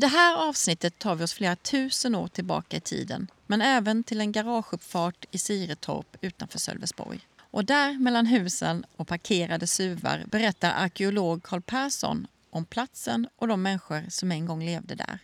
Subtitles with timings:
[0.00, 4.20] Det här avsnittet tar vi oss flera tusen år tillbaka i tiden men även till
[4.20, 7.20] en garageuppfart i Siretorp utanför Sölvesborg.
[7.50, 13.62] Och där mellan husen och parkerade suvar berättar arkeolog Carl Persson om platsen och de
[13.62, 15.18] människor som en gång levde där.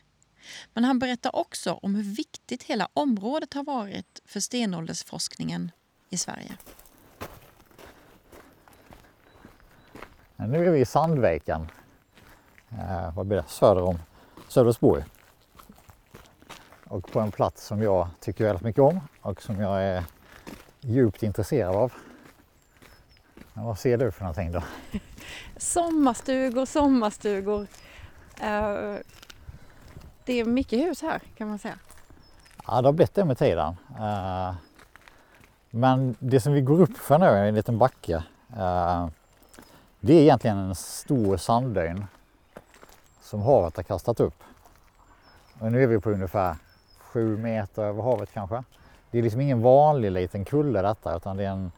[0.74, 5.70] Men han berättar också om hur viktigt hela området har varit för stenåldersforskningen
[6.10, 6.56] i Sverige.
[10.36, 11.68] Nu är vi i Sandviken,
[12.70, 13.98] eh, vad blir det, söder om
[14.48, 15.04] Sölvesborg.
[16.88, 20.04] Och på en plats som jag tycker väldigt mycket om och som jag är
[20.80, 21.92] djupt intresserad av.
[23.52, 24.62] Men vad ser du för någonting då?
[25.56, 27.66] Sommarstugor, sommarstugor.
[28.40, 28.94] Eh,
[30.24, 31.78] det är mycket hus här kan man säga.
[32.66, 33.76] Ja, det har blivit det med tiden.
[33.98, 34.54] Eh,
[35.70, 38.14] Men det som vi går upp för nu är en liten backe.
[38.56, 39.06] Eh,
[40.00, 42.04] Det är egentligen en stor sanddyn
[43.26, 44.42] som havet har kastat upp.
[45.60, 46.56] Och nu är vi på ungefär
[46.98, 48.64] sju meter över havet kanske.
[49.10, 51.72] Det är liksom ingen vanlig liten kulle detta utan det är en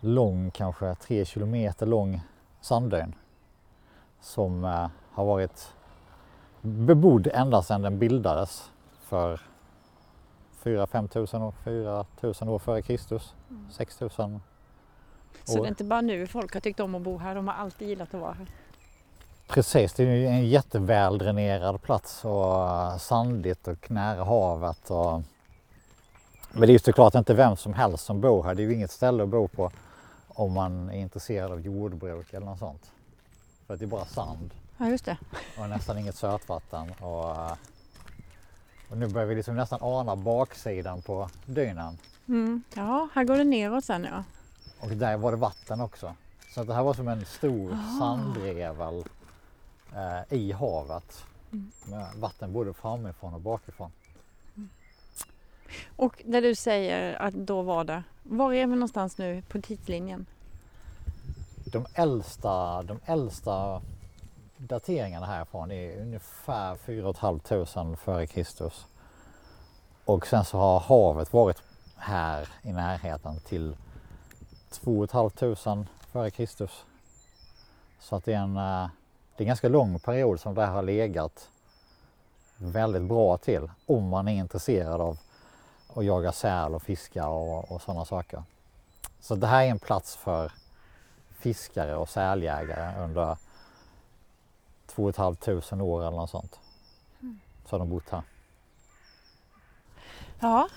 [0.00, 2.20] lång, kanske tre kilometer lång
[2.60, 3.14] sanddyn
[4.20, 5.72] som eh, har varit
[6.60, 9.40] bebodd ända sedan den bildades för
[10.62, 13.34] 4-5 tusen år, 4 tusen år före Kristus,
[13.70, 14.40] 6 tusen
[15.44, 15.62] Så år.
[15.62, 17.88] det är inte bara nu folk har tyckt om att bo här, de har alltid
[17.88, 18.46] gillat att vara här.
[19.48, 24.90] Precis, det är en jätteväldrainerad plats och sandigt och nära havet.
[24.90, 25.22] Och...
[26.52, 28.54] Men det är ju såklart inte vem som helst som bor här.
[28.54, 29.70] Det är ju inget ställe att bo på
[30.28, 32.90] om man är intresserad av jordbruk eller något sånt.
[33.66, 35.16] För att det är bara sand Ja, just det.
[35.58, 36.90] och nästan inget sötvatten.
[37.00, 37.30] Och,
[38.90, 41.98] och nu börjar vi liksom nästan ana baksidan på dynen.
[42.28, 42.62] Mm.
[42.74, 44.24] Ja, här går det neråt sen ja.
[44.80, 46.14] Och där var det vatten också.
[46.54, 47.98] Så det här var som en stor Ah.
[47.98, 49.04] sandrevel
[49.94, 51.24] eh, i havet.
[51.52, 51.72] Mm.
[51.84, 53.90] Med vatten både framifrån och bakifrån.
[55.96, 60.26] Och när du säger att då var det, var är vi någonstans nu på tidslinjen?
[61.64, 63.82] De äldsta, de äldsta
[64.56, 68.86] dateringarna härifrån är ungefär 4 500 före Kristus.
[70.04, 71.62] Och sen så har havet varit
[71.96, 73.76] här i närheten till
[74.70, 76.84] 2 500 före Kristus.
[78.00, 78.88] Så att det är en, eh,
[79.36, 81.48] det är en ganska lång period som det här har legat
[82.56, 85.18] väldigt bra till om man är intresserad av
[85.94, 88.42] att jaga säl och fiska och, och sådana saker.
[89.20, 90.52] Så det här är en plats för
[91.38, 93.36] fiskare och säljägare under
[94.86, 96.60] 2 500 år eller något sånt.
[97.66, 98.22] Så har de bott här.
[100.40, 100.68] Ja,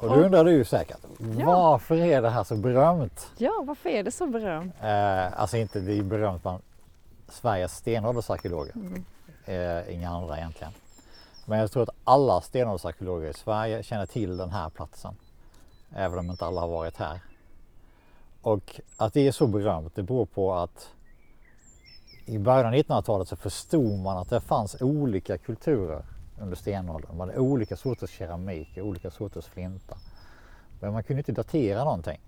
[0.00, 0.98] Och då undrar du säkert,
[1.38, 1.46] Ja.
[1.46, 3.30] varför är det här så berömt?
[3.38, 4.74] ja varför är det så berömt?
[4.82, 6.62] Eh, alltså inte, det är berömt bland
[7.28, 8.74] Sveriges stenåldersarkeologer.
[8.74, 9.04] Mm.
[9.44, 10.72] Eh, inga andra egentligen.
[11.46, 15.14] Men jag tror att alla stenåldersarkeologer i Sverige känner till den här platsen.
[15.94, 17.20] Även om inte alla har varit här.
[18.42, 20.88] Och att det är så berömt det beror på att
[22.24, 26.04] i början av 1900-talet så förstod man att det fanns olika kulturer
[26.40, 27.16] under stenåldern.
[27.16, 29.98] Man hade olika sorters keramik och olika sorters flinta.
[30.80, 32.20] Men man kunde inte datera någonting.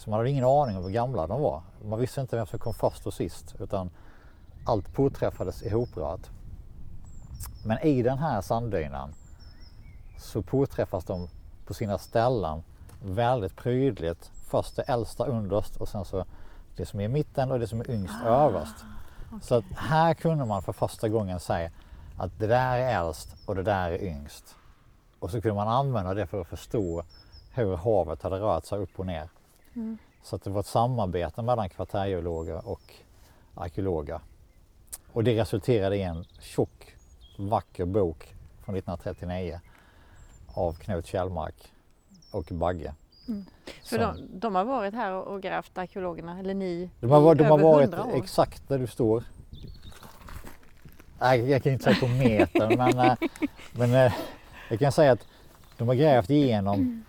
[0.00, 1.62] Så man hade ingen aning om hur gamla de var.
[1.84, 3.90] Man visste inte vem som kom först och sist utan
[4.66, 6.30] allt påträffades ihoprört.
[7.64, 9.14] Men i den här sanddynan
[10.18, 11.28] så påträffas de
[11.66, 12.62] på sina ställen
[13.02, 14.30] väldigt prydligt.
[14.44, 16.24] Först det äldsta underst och sen så
[16.76, 18.84] det som är i mitten och det som är yngst Ah, överst.
[19.42, 21.70] Så att här kunde man för första gången säga
[22.18, 24.56] att det där är äldst och det där är yngst.
[25.18, 27.02] Och så kunde man använda det för att förstå
[27.54, 29.28] hur havet hade rört sig upp och ner.
[29.80, 29.98] Mm.
[30.22, 32.94] Så att det var ett samarbete mellan kvartärgeologer och
[33.54, 34.20] arkeologer.
[35.12, 36.94] Och det resulterade i en tjock,
[37.38, 38.34] vacker bok
[38.64, 39.60] från 1939
[40.54, 41.72] av Knut Kjellmark
[42.30, 42.94] och Bagge.
[43.84, 47.24] För Som- de, de har varit här och, grävt arkeologerna, eller ni, De har, i
[47.24, 48.16] varit- de har varit 100 år.
[48.16, 49.24] exakt där du står.
[51.20, 53.14] Nej, jag kan inte säga på meter men, eh,
[53.72, 54.12] men eh,
[54.70, 55.26] jag kan säga att
[55.76, 57.04] de har grävt igenom,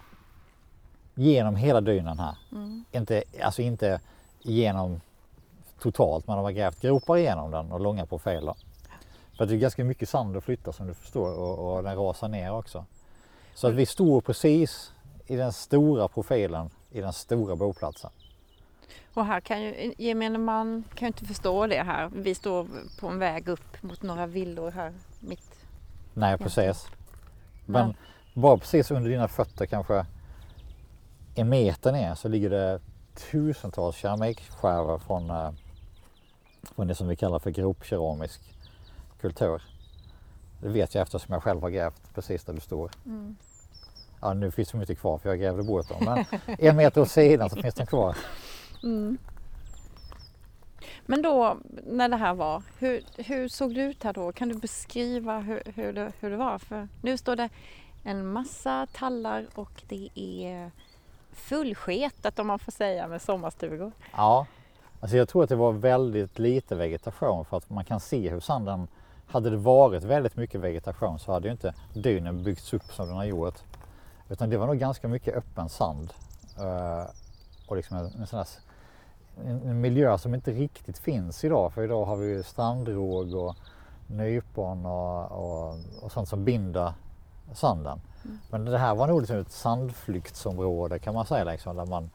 [1.21, 2.37] genom hela dynan här.
[2.51, 2.85] Mm.
[2.91, 3.99] Inte, alltså inte
[4.41, 5.01] genom
[5.79, 8.55] totalt men de har grävt gropar igenom den och långa profiler.
[9.37, 12.27] För det är ganska mycket sand att flytta som du förstår och, och den rasar
[12.27, 12.85] ner också.
[13.53, 14.93] Så att vi står precis
[15.27, 18.11] i den stora profilen i den stora boplatsen.
[19.13, 22.09] Och här kan ju gemene man kan ju inte förstå det här.
[22.15, 22.67] Vi står
[22.99, 25.65] på en väg upp mot några villor här mitt.
[26.13, 26.87] Nej precis.
[27.65, 27.95] Men Men-
[28.33, 30.05] bara precis under dina fötter kanske
[31.35, 32.79] en meter ner så ligger det
[33.31, 35.51] tusentals keramikskärvor från, eh,
[36.75, 38.41] från det som vi kallar för gropkeramisk
[39.21, 39.61] kultur.
[40.61, 42.91] Det vet jag eftersom jag själv har grävt precis där du står.
[43.05, 43.35] Mm.
[44.21, 46.25] Ja, nu finns de inte kvar för jag grävde bort dem men
[46.59, 48.17] en meter åt sidan så finns de kvar.
[48.83, 49.17] Mm.
[51.05, 54.31] Men då när det här var, hur, hur såg det ut här då?
[54.31, 56.57] Kan du beskriva hur, hur, det, hur det var?
[56.57, 57.49] För nu står det
[58.03, 60.71] en massa tallar och det är
[61.31, 63.91] fullsketat om man får säga med sommarstugor.
[64.11, 64.45] Ja,
[64.99, 68.39] alltså jag tror att det var väldigt lite vegetation för att man kan se hur
[68.39, 68.87] sanden,
[69.27, 73.15] hade det varit väldigt mycket vegetation så hade ju inte dynen byggts upp som den
[73.15, 73.59] har gjort.
[74.29, 76.13] Utan det var nog ganska mycket öppen sand.
[76.59, 77.05] Eh,
[77.67, 78.47] och liksom en, sån här,
[79.45, 83.55] en, en miljö som inte riktigt finns idag för idag har vi ju strandråg och
[84.07, 86.93] nypon och, och, och sånt som binder
[87.53, 88.01] sanden.
[88.49, 92.09] Men det här var nog liksom ett sandflyktsområde kan man säga liksom, där man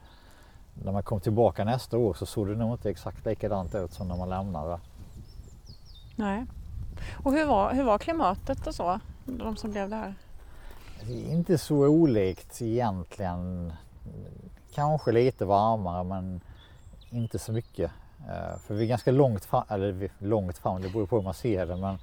[0.83, 4.07] när man kom tillbaka nästa år så såg det nog inte exakt likadant ut som
[4.07, 4.79] när man lämnade.
[6.15, 6.45] Nej.
[7.23, 8.99] Och hur var, hur var klimatet och så?
[9.25, 10.15] De som blev där?
[11.07, 13.73] Inte så olikt egentligen.
[14.73, 16.41] Kanske lite varmare men
[17.09, 17.91] inte så mycket.
[18.29, 21.33] Eh, För vi är ganska långt fram, eller långt fram, det beror på hur man
[21.33, 21.75] ser det.
[21.75, 21.97] Men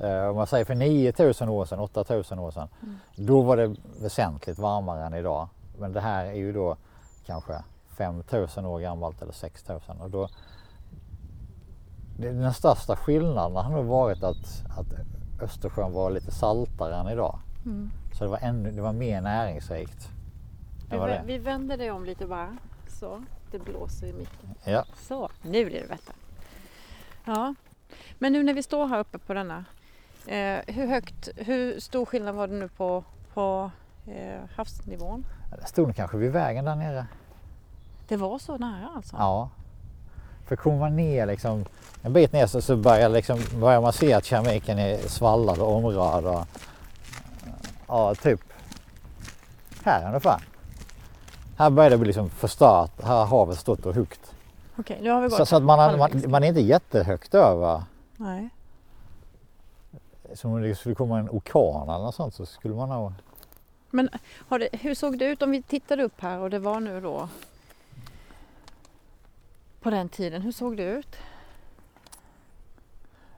[0.00, 2.68] om man säger för 9000 år sedan, 8000 år sedan,
[3.16, 5.48] då var det väsentligt varmare än idag.
[5.78, 6.76] Men det här är ju då
[7.26, 7.62] kanske
[7.96, 10.28] 5000 år gammalt eller 6000 och då
[12.18, 14.86] det- den största skillnaden har nog varit att, att
[15.42, 17.38] Östersjön var lite saltare än idag.
[17.64, 17.90] Mm.
[18.18, 20.08] Så det var, ännu, det var mer näringsrikt.
[20.90, 21.24] Vi, det vä- är.
[21.24, 22.56] vi vänder det om lite bara.
[22.88, 24.54] Så, det blåser i micken.
[24.64, 24.84] Ja.
[24.96, 26.12] Så, nu blir det bättre.
[27.24, 27.54] Ja,
[28.18, 29.64] men nu när vi står här uppe på denna.
[30.26, 33.04] Eh, hur högt, hur stor skillnad var det nu på,
[33.34, 33.70] på
[34.06, 35.26] eh, havsnivån?
[35.60, 37.06] Det stod kanske vid vägen där nere.
[38.08, 39.16] Det var så nära alltså?
[39.18, 39.50] Ja.
[40.46, 41.64] För kommer man ner liksom
[42.02, 45.76] en bit ner så, så börjar, liksom, börjar man se att keramiken är svallad och
[45.76, 46.24] omrörd.
[46.24, 46.46] Och,
[47.88, 48.40] ja, typ
[49.84, 50.40] här ungefär.
[51.56, 53.02] Här börjar det bli liksom förstört.
[53.02, 54.34] Här har havet stått och huggt.
[54.76, 56.14] Okej, nu har vi gått Så, så att man, halvvägs.
[56.14, 57.82] man, man är inte jättehögt över.
[58.16, 58.48] Nej.
[60.34, 63.12] Som om det skulle komma en orkan eller något sånt så skulle man nog...
[63.90, 64.08] Men
[64.48, 67.28] det, hur såg det ut om vi tittade upp här och det var nu då
[69.84, 71.16] på den tiden, hur såg det ut?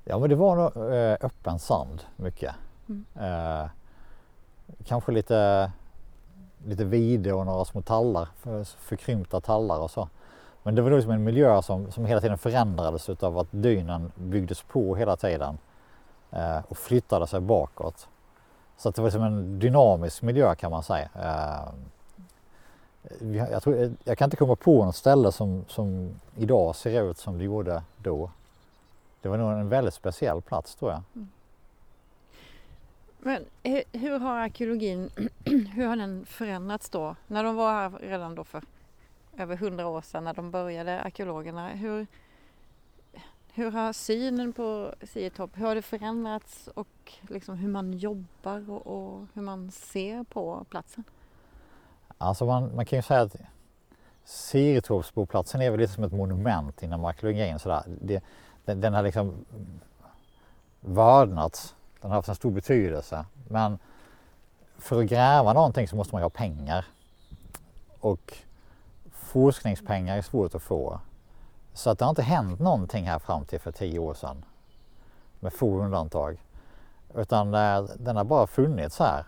[0.04, 2.54] Ja men det var nog eh, öppen sand mycket.
[2.88, 3.04] Mm.
[3.20, 3.68] Eh,
[4.84, 5.70] kanske lite,
[6.66, 10.08] lite vide och några små tallar, för, förkrympta tallar och så.
[10.62, 14.12] Men det var nog som en miljö som, som hela tiden förändrades utav att dynen
[14.14, 15.58] byggdes på hela tiden
[16.36, 18.08] Eh, och flyttade sig bakåt.
[18.76, 21.08] Så att det var som en dynamisk miljö kan man säga.
[21.14, 21.68] Eh,
[23.50, 27.18] jag, tror, eh, jag kan inte komma på något ställe som, som idag ser ut
[27.18, 28.30] som det gjorde då.
[29.22, 31.02] Det var nog en väldigt speciell plats tror jag.
[31.14, 31.28] Mm.
[33.18, 35.10] Men hur, hur har arkeologin,
[35.74, 37.16] hur har den förändrats då?
[37.26, 38.62] När de var här redan då för
[39.38, 41.68] över hundra år sedan när de började arkeologerna.
[41.68, 42.06] Hur,
[43.56, 48.86] hur har synen på Sietorp, hur har det förändrats och liksom hur man jobbar och,
[48.86, 51.04] och hur man ser på platsen?
[52.18, 53.36] Alltså man, man kan ju säga att
[54.24, 57.58] Sietorpsboplatsen är väl lite som ett monument inom arkeologin.
[57.58, 57.82] Sådär.
[57.86, 58.22] Det,
[58.64, 59.44] den, den har liksom
[60.80, 61.74] vördnats.
[62.00, 63.24] Den har haft en stor betydelse.
[63.48, 63.78] Men
[64.78, 66.84] för att gräva någonting så måste man ju ha pengar.
[68.00, 68.38] Och
[69.12, 71.00] forskningspengar är svårt att få.
[71.76, 74.44] Så att det har inte hänt någonting här fram till för tio år sedan.
[75.40, 76.42] Med få undantag.
[77.14, 79.24] Utan eh, den har bara funnits här.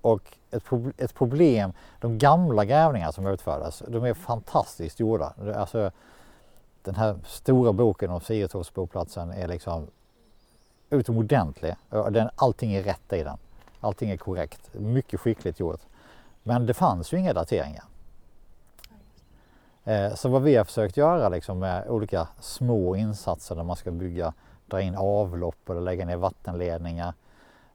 [0.00, 5.32] Och ett, pro ett problem, de gamla grävningar som utfördes, de är fantastiskt gjorda.
[5.56, 5.90] Alltså,
[6.82, 9.86] den här stora boken om Sietorpsboplatsen är liksom
[10.90, 11.74] utomordentlig.
[12.10, 13.38] Den, allting är rätt i den.
[13.80, 14.74] Allting är korrekt.
[14.74, 15.80] Mycket skickligt gjort.
[16.42, 17.84] Men det fanns ju inga dateringar.
[19.84, 23.90] Eh, så vad vi har försökt göra liksom med olika små insatser där man ska
[23.90, 24.32] bygga,
[24.66, 27.14] dra in avlopp eller lägga ner vattenledningar.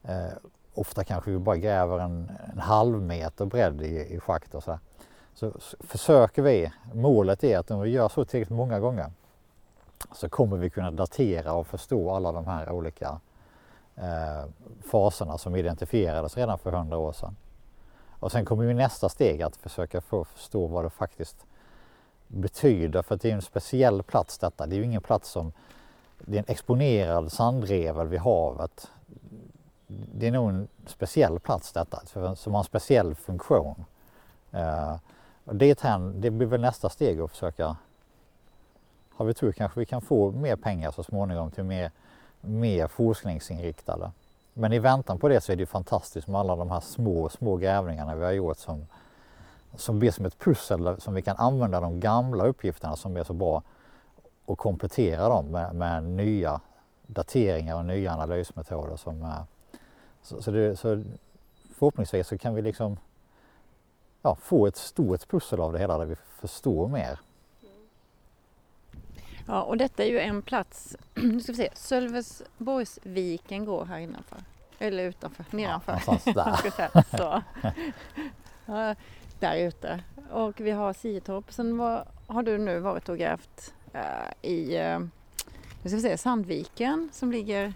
[0.03, 0.33] Eh,
[0.73, 4.79] ofta kanske vi bara gräver en, en halv meter bredd i, i schakt och så.
[5.33, 9.11] Så, så försöker vi, målet är att om vi gör så tillräckligt många gånger
[10.13, 13.19] så kommer vi kunna datera och förstå alla de här olika
[13.95, 14.49] eh,
[14.91, 17.35] faserna som identifierades redan för hundra år sedan.
[18.19, 21.45] Och sen kommer ju nästa steg att försöka få förstå vad det faktiskt
[22.29, 24.65] betyder för att det är en speciell plats detta.
[24.65, 25.51] Det är ju ingen plats som,
[26.17, 28.91] det är en exponerad sandrevel vid havet.
[29.87, 32.01] Det är nog en speciell plats detta
[32.35, 33.85] som har en speciell funktion.
[34.53, 34.97] Uh,
[35.45, 37.77] och det, här, det blir väl nästa steg att försöka,
[39.15, 41.91] har vi tur kanske vi kan få mer pengar så småningom till mer,
[42.41, 44.11] mer forskningsinriktade.
[44.53, 47.57] Men i väntan på det så är det fantastiskt med alla de här små, små
[47.57, 48.87] grävningarna vi har gjort som,
[49.75, 53.33] som blir som ett pussel som vi kan använda de gamla uppgifterna som är så
[53.33, 53.63] bra
[54.45, 56.61] och komplettera dem med, med nya
[57.07, 58.95] dateringar och nya analysmetoder.
[58.95, 59.33] Som,
[60.21, 61.03] så, så, det, så
[61.73, 62.97] förhoppningsvis så kan vi liksom
[64.21, 67.19] ja, få ett stort pussel av det hela där vi förstår mer.
[69.47, 74.37] Ja, och detta är ju en plats, nu ska vi se, Sölvesborgsviken går här innanför.
[74.79, 76.01] Eller utanför, nedanför.
[76.25, 77.17] Ja, där.
[77.17, 77.41] Så.
[78.65, 78.95] Ja,
[79.39, 80.03] där ute.
[80.31, 81.53] Och vi har Sietorp.
[81.53, 84.99] Sen var, har du nu varit och grävt uh, i uh,
[85.81, 87.73] nu ska vi se, Sandviken som ligger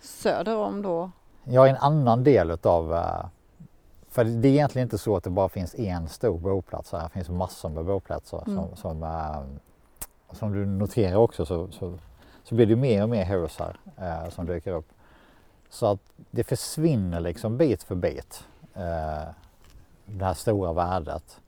[0.00, 1.10] söder om då.
[1.44, 3.26] Ja, en annan del utav uh,
[4.14, 7.02] för det är egentligen inte så att det bara finns en stor boplats här.
[7.02, 8.56] Det finns massor med boplatser mm.
[8.56, 11.98] som, som, äh, som, du noterar också så, så,
[12.44, 14.88] så, blir det mer och mer hus här äh, som dyker upp.
[15.68, 18.44] Så att det försvinner liksom bit för bit,
[18.74, 19.28] äh,
[20.18, 21.40] det här stora värdet.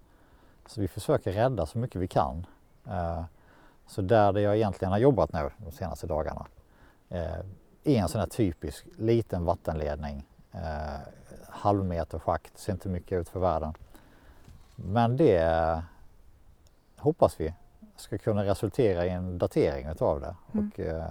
[0.67, 2.47] Så vi försöker rädda så mycket vi kan.
[3.87, 6.47] så där det jag egentligen har jobbat nu de senaste dagarna
[7.85, 10.27] är en sån här typisk liten vattenledning
[11.49, 13.75] halvmeter schakt, ser inte mycket ut för världen.
[14.77, 15.83] Men det
[16.97, 17.55] hoppas vi
[17.97, 20.71] ska kunna resultera i en datering utav det mm.
[20.73, 21.11] och eh,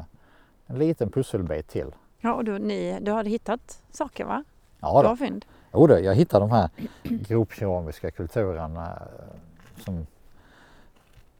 [0.65, 1.91] en liten pusselbit till.
[2.19, 4.43] Ja, och du, ni, du hade hittat saker va?
[4.79, 5.45] Ja, Bra fynd.
[5.75, 6.69] Jo, då, jag hittade de här
[7.03, 10.07] gropkeramiska kulturerna eh, som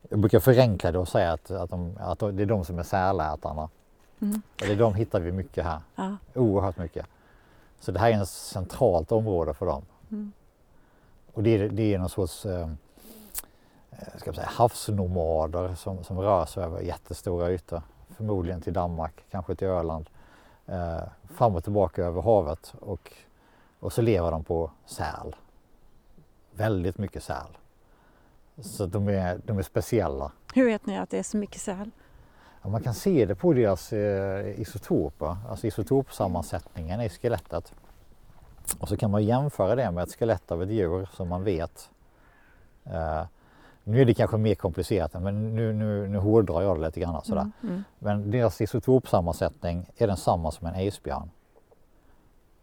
[0.10, 2.84] jag brukar förenkla det och säga att, att, de, att det är de som är
[2.84, 3.70] sälätarna.
[4.20, 4.42] Mm.
[4.63, 5.80] Är de hittar vi mycket här.
[5.96, 6.18] Ja.
[6.34, 7.06] Oerhört mycket.
[7.80, 9.82] Så det här är ett centralt område för dem.
[10.12, 10.32] Mm.
[11.34, 12.70] Och det är, det är någon sorts eh,
[13.92, 17.82] eh, ska säga, havsnomader som, som rör sig över jättestora ytor.
[18.10, 20.10] Förmodligen till Danmark, kanske till Öland.
[20.65, 21.01] Eh,
[21.36, 23.12] fram och tillbaka över havet och,
[23.86, 25.36] och så lever de på säl.
[26.51, 27.58] Väldigt mycket säl.
[28.62, 30.32] Så de är, de är speciella.
[30.54, 31.92] Hur vet ni att det är så mycket säl?
[32.62, 37.74] Ja, man kan se det på deras eh, isotoper, alltså isotopsammansättningen i skelettet.
[38.80, 41.89] Och så kan man jämföra det med ett skelett av ett djur som man vet.
[42.84, 43.24] Eh,
[43.84, 47.22] nu är det kanske mer komplicerat men nu, nu, nu hårdrar jag det lite grann.
[47.24, 47.42] Sådär.
[47.42, 47.84] Mm, mm.
[48.00, 51.30] Men deras isotopsammansättning är densamma som en isbjörn.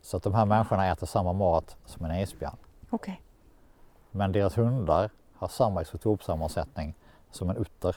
[0.02, 2.56] Så att de här människorna äter samma mat som en isbjörn.
[2.90, 3.14] Okay.
[4.10, 6.94] Men deras hundar har samma isotopsammansättning
[7.30, 7.96] som en utter.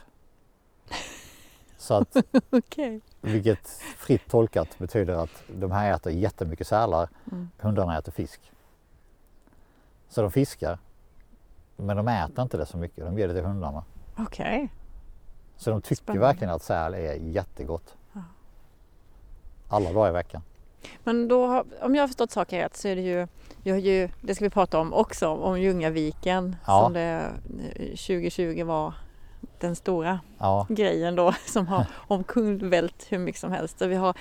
[1.77, 2.15] Så att,
[2.51, 2.99] okay.
[3.21, 7.49] Vilket fritt tolkat betyder att de här äter jättemycket sälar, mm.
[7.57, 8.51] hundarna äter fisk.
[10.09, 10.79] Så de fiskar,
[11.75, 13.83] men de äter inte det så mycket, de ger det till hundarna.
[14.17, 14.55] Okej.
[14.55, 14.67] Okay.
[15.57, 16.27] Så de tycker Spännande.
[16.27, 17.95] verkligen att säl är jättegott.
[19.67, 20.41] Alla dagar i veckan.
[21.03, 23.27] Men då, om jag har förstått saken rätt så är det ju,
[23.79, 26.83] ju, det ska vi prata om också, om Ljungaviken ja.
[26.83, 27.31] som det
[27.89, 28.93] 2020 eh, var
[29.59, 30.65] den stora ja.
[30.69, 33.79] grejen då som har omkullvält hur mycket som helst.
[33.79, 34.17] Så vi har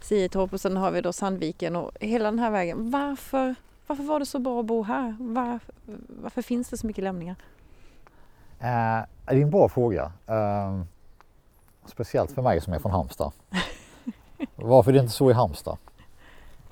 [0.00, 2.90] Sietorp och sen har vi då Sandviken och hela den här vägen.
[2.90, 3.54] Varför,
[3.86, 5.16] varför var det så bra att bo här?
[5.20, 5.60] Var,
[6.22, 7.36] varför finns det så mycket lämningar?
[8.60, 10.12] Uh, det är en bra fråga.
[10.30, 10.82] Uh,
[11.86, 13.32] speciellt för mig som är från Halmstad.
[14.56, 15.78] Varför är det inte så i Halmstad?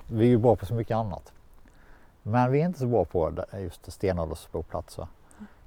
[0.07, 1.33] Vi är ju bra på så mycket annat.
[2.23, 5.07] Men vi är inte så bra på just stenåldersboplatser.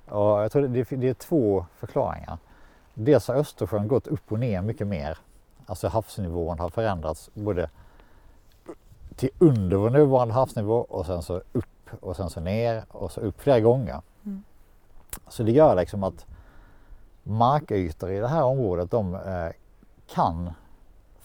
[0.09, 2.39] Och jag tror det, det är två förklaringar.
[2.95, 5.19] Dels har Östersjön gått upp och ner mycket mer.
[5.67, 7.71] Alltså havsnivån har förändrats både
[9.17, 13.21] till under vår nuvarande havsnivå och sen så upp och sen så ner och så
[13.21, 14.01] upp flera gånger.
[14.25, 14.43] Mm.
[15.29, 16.27] Så det gör liksom att
[17.23, 19.51] markytor i det här området de eh,
[20.07, 20.51] kan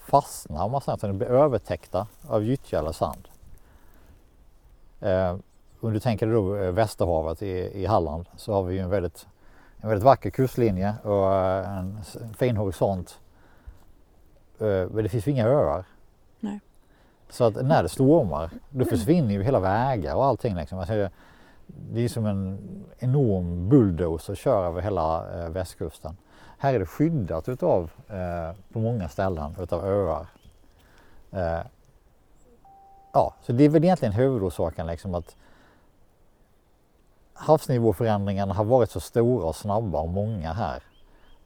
[0.04, 3.28] fastna om man säger så, de blir övertäckta av gyttja eller sand.
[5.00, 5.36] Eh,
[5.80, 9.26] om du tänker då eh, Västerhavet i, i Halland så har vi ju en väldigt,
[9.80, 11.98] en väldigt vacker kustlinje och eh, en
[12.38, 13.18] fin horisont.
[14.58, 15.84] Eh, men det finns ju inga öar.
[16.40, 16.60] Nej.
[17.30, 20.54] Så att när det stormar då försvinner ju hela vägar och allting.
[20.56, 20.78] Liksom.
[20.78, 21.08] Alltså,
[21.66, 22.58] det- är som en
[22.98, 26.16] enorm bulldozer kör över hela västkusten.
[26.58, 30.26] Här är det skyddat utav, eh, på många ställen, utav öar.
[31.30, 31.66] Eh,
[33.12, 35.36] ja, så det är väl egentligen huvudorsaken liksom att
[37.34, 40.82] havsnivåförändringarna har varit så stora och snabba och många här.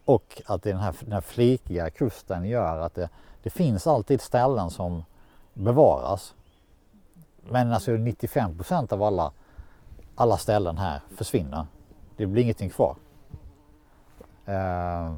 [0.04, 3.08] Och att den här, den här flikiga kusten gör att det,
[3.42, 5.04] det finns alltid ställen som
[5.54, 6.34] bevaras.
[7.50, 9.32] Men alltså 95 procent av alla,
[10.14, 11.66] alla ställen här försvinner.
[12.16, 12.96] Det blir ingenting kvar.
[14.48, 15.12] Eh,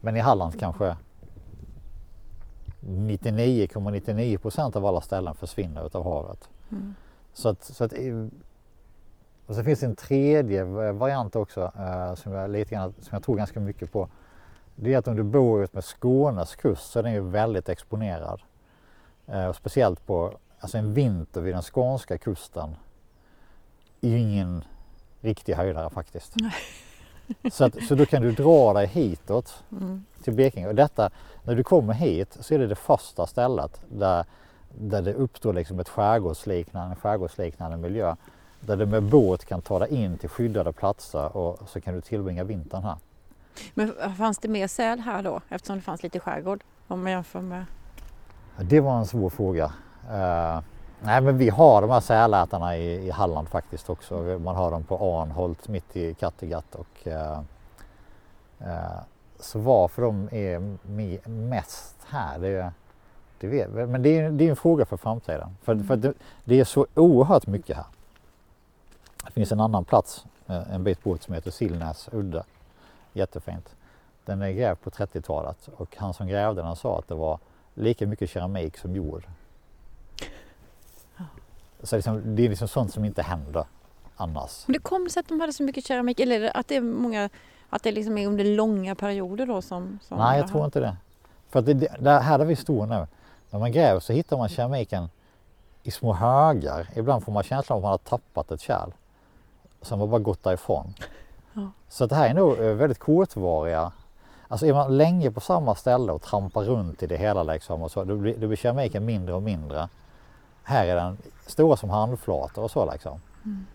[0.00, 0.96] men i Halland kanske
[2.80, 6.48] 99,99 procent av alla ställen försvinner utav havet.
[6.70, 6.94] Mm.
[7.32, 7.92] Så att, så att,
[9.46, 13.22] och så finns det en tredje variant också eh, som, jag lite grann, som jag
[13.22, 14.08] tror ganska mycket på.
[14.76, 17.68] Det är att om du bor ut med Skånes kust så är den ju väldigt
[17.68, 18.42] exponerad.
[19.26, 22.76] Eh, och speciellt på alltså en vinter vid den skånska kusten
[24.00, 24.64] är ju ingen
[25.20, 26.34] riktig höjdare faktiskt.
[27.52, 30.04] Så, att, så då kan du dra dig hitåt Mm.
[30.24, 30.68] till Blekinge.
[30.68, 31.10] Och detta,
[31.44, 34.24] när du kommer hit så är det det första stället där,
[34.78, 38.16] där det uppstår liksom ett skärgårdsliknande, en skärgårdsliknande miljö.
[38.60, 42.00] Där du med båt kan ta dig in till skyddade platser och så kan du
[42.00, 42.96] tillbringa vintern här.
[43.74, 46.64] Men fanns det mer säl här då eftersom det fanns lite skärgård?
[46.88, 47.64] Om man jämför med...
[48.60, 49.72] Det var en svår fråga.
[50.10, 50.60] Eh,
[51.02, 54.14] nej men vi har de här sälätarna i, i Halland faktiskt också.
[54.20, 56.74] Man har dem på Arnholt mitt i Kattegatt.
[56.74, 57.40] Och, eh,
[58.58, 59.00] eh,
[59.40, 62.72] så varför de är me- mest här, det,
[63.40, 63.70] det vet.
[63.70, 65.56] Men det är, det är en fråga för framtiden.
[65.62, 67.86] För, för det, det är så oerhört mycket här.
[69.24, 72.44] Det finns en annan plats eh, en bit bort som heter Sillnäs udde.
[73.12, 73.74] Jättefint.
[74.24, 77.38] Den är grävd på 30-talet och han som grävde den sa att det var
[77.74, 79.24] lika mycket keramik som jord.
[81.82, 83.64] Så liksom, det är liksom sånt som inte händer
[84.16, 84.64] annars.
[84.66, 87.30] Men det kom sig att de hade så mycket keramik, eller att det är många,
[87.70, 89.98] att det liksom är under långa perioder då som...
[90.02, 90.96] som Nej, jag tror inte det.
[91.50, 93.06] För att det, det, här där vi står nu,
[93.50, 95.08] när man gräver så hittar man keramiken
[95.82, 96.88] i små högar.
[96.96, 98.90] Ibland får man känslan av att man har tappat ett kärl.
[99.82, 100.94] Som har bara gått därifrån.
[101.52, 101.70] Ja.
[101.88, 103.92] Så det här är nog eh, väldigt kortvariga.
[104.48, 107.90] Alltså är man länge på samma ställe och trampar runt i det hela liksom och
[107.90, 109.88] så, då blir, då blir keramiken mindre och mindre.
[110.70, 113.20] Här är den stora som handflator och så liksom.
[113.44, 113.66] Mm.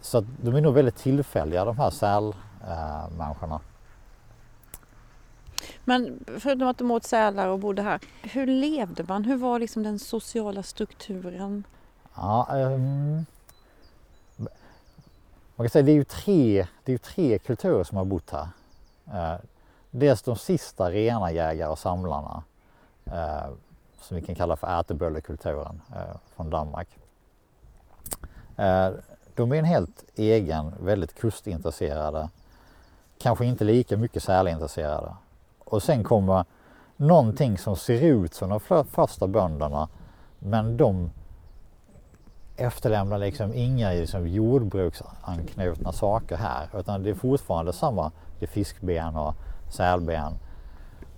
[0.00, 3.54] Så de är nog väldigt tillfälliga de här sälmänniskorna.
[3.54, 3.60] Eh.
[5.84, 9.24] Men förutom att de åt sälar och bodde här, hur levde man?
[9.24, 11.64] Hur var liksom den sociala strukturen?
[12.14, 13.26] Ja, ehm,
[15.56, 18.48] man kan säga det är ju tre, det är tre kulturer som har bott här.
[19.12, 19.40] Eh,
[19.90, 22.42] dels de sista rena jägare och samlarna
[23.04, 23.50] eh,
[24.06, 26.88] som vi kan kalla för äteböllekulturen eh, från Danmark.
[28.56, 28.90] Eh,
[29.34, 32.28] de är en helt egen, väldigt kustintresserade,
[33.18, 35.14] kanske inte lika mycket sälintresserade.
[35.58, 36.44] Och sen kommer
[36.96, 39.88] någonting som ser ut som de första bönderna
[40.38, 41.10] men de
[42.56, 49.16] efterlämnar liksom inga liksom jordbruksanknutna saker här utan det är fortfarande samma, det är fiskben
[49.16, 49.34] och
[49.70, 50.32] sälben.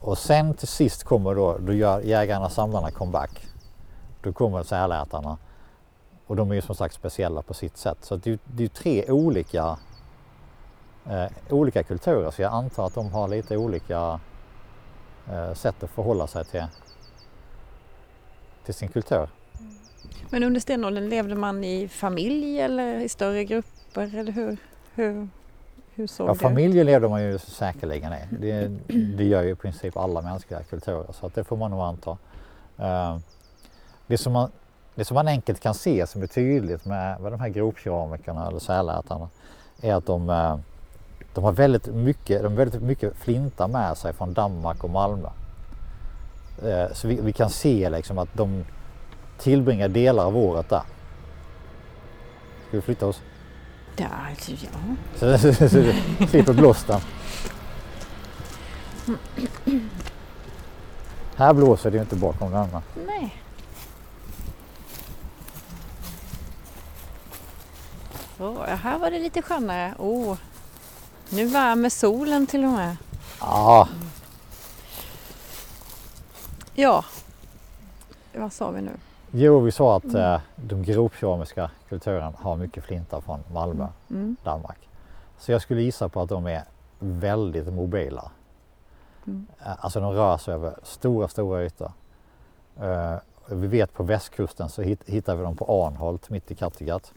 [0.01, 3.47] Och sen till sist kommer då, då gör jägarna och samlarna comeback.
[4.23, 5.39] Då kommer sälätarna
[6.27, 7.99] och de är ju som sagt speciella på sitt sätt.
[8.01, 9.79] Så det är det är ju tre olika,
[11.07, 14.21] eh, olika kulturer så jag antar att de har lite olika
[15.31, 16.65] eh, sätt att förhålla sig till,
[18.65, 19.29] till sin kultur.
[20.31, 24.57] Men under stenåldern levde man i familj eller i större grupper eller hur,
[24.95, 25.29] hur,
[25.99, 28.17] hur såg Ja, det familjer levde man ju säkerligen i.
[28.31, 28.69] Det,
[29.17, 32.19] det gör ju i princip alla mänskliga kulturer så att det får man nog anta.
[32.79, 33.19] Eh,
[34.07, 34.51] Det som, man,
[34.95, 38.59] det som man enkelt kan se som är tydligt med, med de här grovkeramikerna eller
[38.59, 39.29] sälätarna
[39.83, 40.59] är att de, eh,
[41.35, 45.29] de har väldigt mycket, de har väldigt mycket flinta med sig från Danmark och Malmö.
[46.65, 48.65] Eh, Så vi, vi kan se liksom att de,
[49.39, 50.83] tillbringar delar av året där.
[52.69, 53.23] Ska vi flytta oss?
[53.99, 55.39] Ja, alltså, ja.
[56.29, 57.01] Slipper blåsten.
[61.37, 62.83] Här blåser det ju inte bakom andra.
[63.07, 63.43] Nej.
[68.39, 69.95] Så, här var det lite skönare.
[69.99, 70.37] Oh,
[71.31, 72.97] nu värmer solen till och med.
[73.41, 73.89] Ja,
[76.81, 77.05] Ja,
[78.35, 78.93] vad sa vi nu?
[79.31, 84.37] Jo vi sa att eh, de gropkeramiska kulturen har mycket flintar från Malmö, Mm.
[84.45, 84.89] Danmark.
[85.39, 86.65] Så jag skulle gissa på att de är
[86.99, 88.31] väldigt mobila.
[89.27, 89.47] Mm.
[89.61, 91.93] Eh, Alltså de rör sig över stora, stora ytor.
[92.81, 93.15] Eh,
[93.51, 97.13] vi vet på västkusten så hit, hittar vi dem på Arnholt mitt i Kattegatt.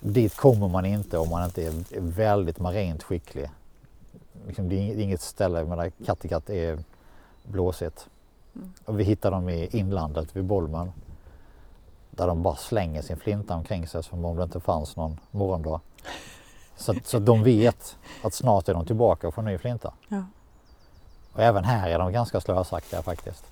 [0.00, 3.50] Dit kommer man inte om man inte är, är väldigt marint skicklig.
[4.46, 6.78] Liksom, det är inget- det är inget ställe, men Kattegatt är
[7.44, 8.06] blåsigt.
[8.56, 8.72] Mm.
[8.84, 10.92] Och vi hittar dem i inlandet vid Bolmen.
[12.18, 15.80] Där de bara slänger sin flinta omkring sig som om det inte fanns någon morgondag.
[16.76, 19.92] Så, så de vet att snart är de tillbaka och får ny flinta.
[20.08, 20.24] Ja.
[21.32, 23.44] Och även här är de ganska slösaktiga faktiskt.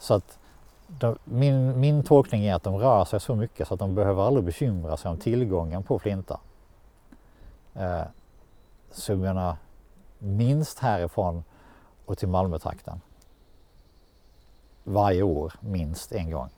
[0.00, 0.38] Så att
[0.86, 4.22] de, min, min tolkning är att de rör sig så mycket så att de behöver
[4.22, 6.40] aldrig bekymra sig om tillgången på flinta.
[7.74, 8.02] Eh,
[8.90, 9.56] så jag menar
[10.18, 11.44] minst härifrån
[12.04, 13.00] och till Malmötrakten.
[14.84, 16.50] Varje år minst en gång.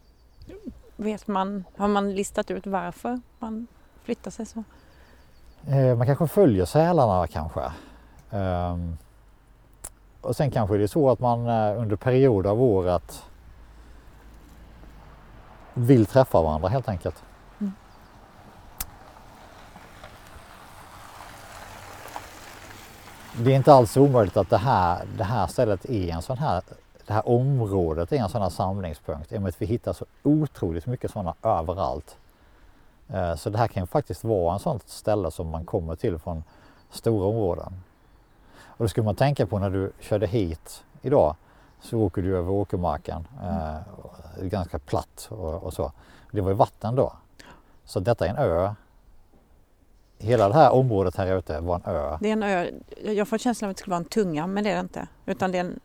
[0.97, 3.67] Vet man, har man listat ut varför man
[4.03, 4.65] flyttar sig så?
[5.67, 7.73] Eh, man kanske följer sälarna kanske.
[8.31, 8.97] Ehm,
[10.21, 13.23] och sen kanske det är så att man eh, under perioder av året
[15.75, 17.23] vill träffa varandra helt enkelt.
[17.61, 17.73] Mm.
[23.39, 26.63] Det är inte alls omöjligt att det här, det här stället är en sån här,
[27.07, 30.05] det här området är en sån här samlingspunkt i och med att vi hittar så
[30.23, 32.17] otroligt mycket sådana överallt.
[33.09, 36.19] Eh, så det här kan ju faktiskt vara en sånt ställe som man kommer till
[36.19, 36.45] från
[36.91, 37.73] stora områden.
[38.65, 41.37] Och det skulle man tänka på när du körde hit idag
[41.81, 43.27] så åker du över åkermarken.
[43.43, 43.77] Eh,
[44.43, 45.93] ganska platt och, och så.
[46.33, 47.13] Det var ju vatten då.
[47.85, 48.75] Så detta är en ö.
[50.19, 52.19] Hela det här området här ute var en ö.
[52.21, 52.71] Det är en ö.
[53.13, 55.09] Jag får känslan av att det skulle vara en tunga, men det är det inte.
[55.27, 55.81] Utan det är en...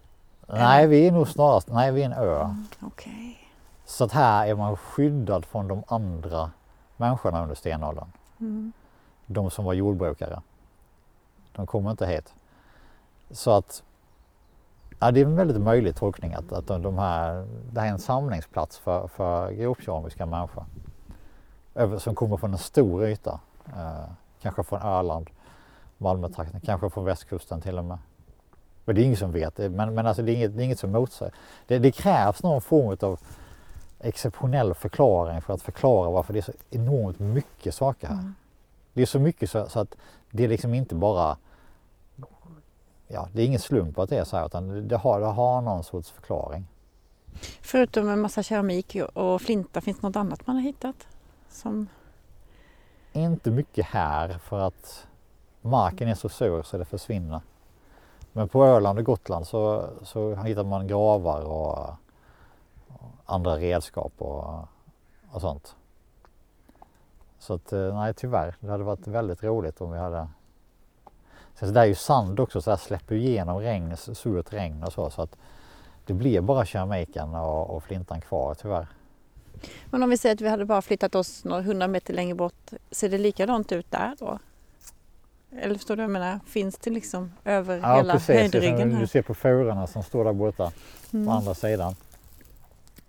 [0.54, 2.56] Nej, vi är nog snarast, nej vi är en ö.
[2.82, 3.38] Okej.
[3.86, 6.52] Så att här är man skyddad från de andra
[6.98, 8.08] människorna under stenåldern.
[8.40, 8.74] Mm.
[9.26, 10.42] de som var jordbrukare.
[11.56, 12.34] De kommer inte hit.
[13.32, 13.84] Så att
[15.00, 17.92] ja, det är en väldigt möjlig tolkning att, att de, de här, det här är
[17.92, 20.66] en samlingsplats för, för grovkeramiska människor.
[21.98, 23.40] Som kommer från en stor yta.
[23.66, 24.12] Eh,
[24.42, 25.30] kanske från Öland,
[25.98, 27.98] Malmötrakten, kanske från västkusten till och med.
[28.92, 29.58] Men det är ingen som vet.
[29.58, 31.34] Men, men alltså det, är inget, det är inget som motsäger.
[31.68, 33.20] Det, det krävs någon form av
[34.00, 38.14] exceptionell förklaring för att förklara varför det är så enormt mycket saker här.
[38.14, 38.36] Mm.
[38.94, 39.96] Det är så mycket så, så att
[40.32, 41.38] det är liksom inte bara
[43.08, 45.62] Ja, det är ingen slump att det är så här utan det har, det har
[45.62, 46.68] någon sorts förklaring.
[47.62, 51.08] Förutom en massa keramik och flinta, finns det något annat man har hittat?
[51.50, 51.88] Som...
[53.14, 55.08] Inte mycket här för att
[55.62, 57.42] marken är så sur så det försvinner.
[58.34, 61.90] Men på Öland och Gotland så, så hittar man gravar och,
[63.26, 64.68] andra redskap och,
[65.32, 65.76] och sånt.
[67.40, 70.28] Så att eh, nej tyvärr, det hade varit väldigt roligt om vi hade
[71.56, 74.94] Sen så där är ju sand också så där släpper igenom regn, surt regn och
[74.94, 75.38] så så att
[76.06, 78.88] det blir bara keramiken och, och flintan kvar tyvärr.
[79.86, 82.72] Men om vi säger att vi hade bara flyttat oss några hundra meter längre bort,
[82.92, 84.40] ser det likadant ut där då?
[85.58, 86.40] Eller förstår du vad jag menar?
[86.48, 89.06] Finns det liksom över hela höjdryggen Du här?
[89.06, 90.72] ser på furorna som står där borta
[91.12, 91.30] på Mm.
[91.30, 91.96] andra sidan.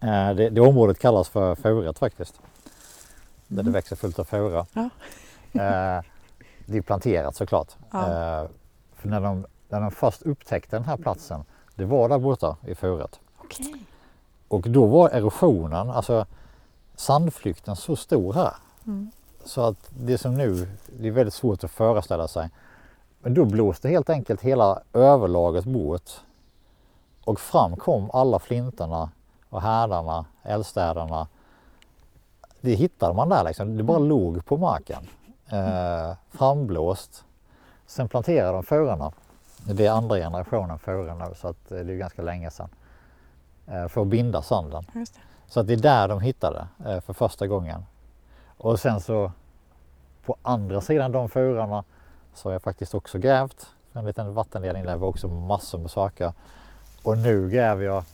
[0.01, 2.41] Eh, Det, det området kallas för furet faktiskt.
[3.49, 3.73] Där det Mm.
[3.73, 4.67] växer fullt av fura.
[4.73, 4.83] Ja.
[5.53, 6.03] Eh,
[6.67, 7.69] Det är planterat såklart.
[7.91, 8.01] Ja.
[8.43, 8.49] Eh,
[8.97, 12.75] För när de, när de först upptäckte den här platsen, det var där borta i
[12.75, 13.21] furet.
[13.39, 13.75] Okej.
[14.49, 16.27] Och då var erosionen, alltså
[16.97, 18.53] sandflykten så stor här.
[18.87, 19.11] Mm.
[19.45, 20.69] Så att det som nu,
[21.03, 22.51] det är väldigt svårt att föreställa sig.
[23.21, 26.11] Men då blåste helt enkelt hela överlaget bort.
[27.25, 29.11] Och fram kom alla flintarna
[29.49, 31.29] och härdarna, eldstäderna.
[32.61, 33.77] Det hittade man där liksom.
[33.77, 35.09] Det bara låg på marken.
[35.49, 37.25] Eh, framblåst.
[37.87, 39.13] Sen planterade de furorna.
[39.65, 42.69] Det är andra generationen furor nu så att eh, det är ganska länge sedan.
[43.67, 44.85] Eh, för att binda sanden.
[45.47, 47.85] Så att det är där de hittade eh, för första gången.
[48.57, 49.33] Och sen så
[50.27, 51.85] på andra sidan de furorna
[52.35, 56.33] så har jag faktiskt också grävt en liten vattenledning där var också massor med saker.
[57.03, 58.05] Och nu gräver jag,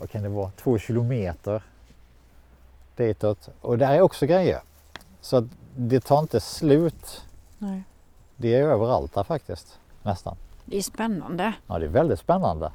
[0.00, 1.62] vad kan det vara, två kilometer
[2.96, 3.48] ditåt.
[3.60, 4.60] Och där är också grejer.
[5.20, 5.44] Så att
[5.76, 7.24] det tar inte slut.
[7.58, 7.82] Nej.
[8.36, 9.78] Det är överallt där faktiskt.
[10.02, 10.36] Nästan.
[10.64, 11.52] Det är spännande.
[11.66, 12.72] Ja, det är väldigt spännande.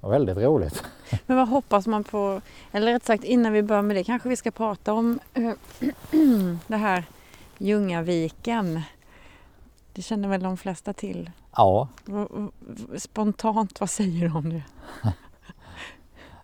[0.00, 0.84] Och väldigt roligt.
[1.26, 2.40] Men vad hoppas man på?
[2.72, 5.52] Eller rätt sagt innan vi börjar med det kanske vi ska prata om eh,
[6.66, 7.04] det här
[7.58, 8.80] Ljungaviken.
[9.92, 11.30] Det känner väl de flesta till.
[11.56, 11.88] Ja,
[12.98, 14.62] Spontant, vad säger du om det?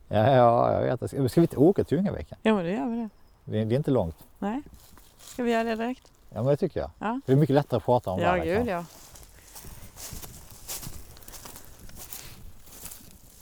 [0.08, 1.10] ja, ja jag vet.
[1.30, 2.38] Ska vi inte åka till Ljungaviken?
[2.42, 3.08] Ja, men det gör vi det.
[3.44, 4.16] Det, det är inte långt.
[4.38, 4.62] Nej,
[5.18, 6.12] ska vi göra det direkt?
[6.30, 6.90] Ja, men det tycker jag.
[6.98, 7.20] Ja.
[7.26, 8.44] Det är mycket lättare att prata om Ja, där.
[8.44, 8.64] liksom.
[8.64, 8.84] gud ja.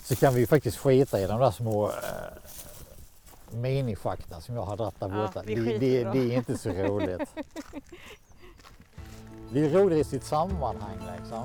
[0.04, 1.90] Så kan vi ju faktiskt skita i de där små
[3.54, 5.42] minischakten som jag har dragit där Ja, borta.
[5.46, 6.12] vi det, det, i dem.
[6.18, 7.34] det är inte så roligt.
[9.52, 11.44] det är roligt i sitt sammanhang liksom.